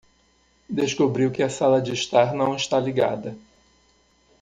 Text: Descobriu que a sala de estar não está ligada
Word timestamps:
Descobriu 0.67 1.29
que 1.31 1.43
a 1.43 1.47
sala 1.51 1.79
de 1.79 1.93
estar 1.93 2.33
não 2.33 2.55
está 2.55 2.79
ligada 2.79 3.37